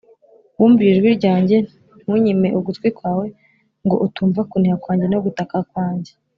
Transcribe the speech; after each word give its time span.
Wumviye 0.57 0.89
ijwi 0.91 1.09
ryanjye, 1.17 1.57
ntunyime 2.01 2.47
ugutwi 2.59 2.87
kwawe, 2.97 3.25
Ngo 3.85 3.95
utumva 4.05 4.41
kuniha 4.49 4.75
kwanjye 4.83 5.05
no 5.09 5.19
gutaka 5.25 5.57
kwanjye. 5.69 6.11